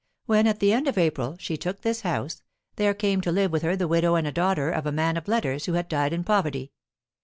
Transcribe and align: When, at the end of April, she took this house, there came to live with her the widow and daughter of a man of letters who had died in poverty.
When, 0.25 0.47
at 0.47 0.57
the 0.59 0.73
end 0.73 0.87
of 0.87 0.97
April, 0.97 1.35
she 1.37 1.57
took 1.57 1.81
this 1.81 2.01
house, 2.01 2.41
there 2.75 2.95
came 2.95 3.21
to 3.21 3.31
live 3.31 3.51
with 3.51 3.61
her 3.61 3.75
the 3.75 3.87
widow 3.87 4.15
and 4.15 4.33
daughter 4.33 4.71
of 4.71 4.87
a 4.87 4.91
man 4.91 5.15
of 5.15 5.27
letters 5.27 5.65
who 5.67 5.73
had 5.73 5.87
died 5.87 6.11
in 6.11 6.23
poverty. 6.23 6.71